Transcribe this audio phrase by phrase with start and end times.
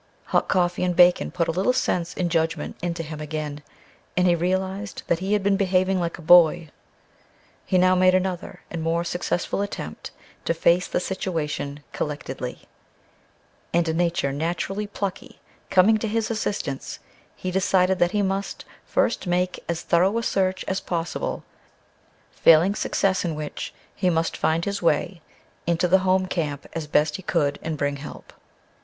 [0.33, 3.61] Hot coffee and bacon put a little sense and judgment into him again,
[4.17, 6.69] and he realized that he had been behaving like a boy.
[7.67, 10.09] He now made another, and more successful attempt
[10.45, 12.63] to face the situation collectedly,
[13.75, 16.97] and, a nature naturally plucky coming to his assistance,
[17.35, 21.43] he decided that he must first make as thorough a search as possible,
[22.31, 25.21] failing success in which, he must find his way
[25.67, 28.33] into the home camp as best he could and bring help.